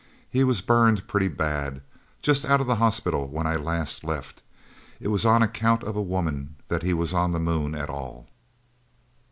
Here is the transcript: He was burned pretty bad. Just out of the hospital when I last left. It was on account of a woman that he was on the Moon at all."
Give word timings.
He 0.31 0.43
was 0.43 0.61
burned 0.61 1.07
pretty 1.07 1.27
bad. 1.27 1.79
Just 2.23 2.43
out 2.43 2.59
of 2.59 2.65
the 2.65 2.77
hospital 2.77 3.27
when 3.27 3.45
I 3.45 3.55
last 3.55 4.03
left. 4.03 4.41
It 4.99 5.09
was 5.09 5.27
on 5.27 5.43
account 5.43 5.83
of 5.83 5.95
a 5.95 6.01
woman 6.01 6.55
that 6.69 6.81
he 6.81 6.91
was 6.91 7.13
on 7.13 7.29
the 7.33 7.39
Moon 7.39 7.75
at 7.75 7.87
all." 7.87 8.27